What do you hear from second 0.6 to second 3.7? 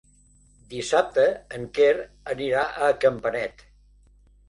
Dissabte en Quer anirà a Campanet.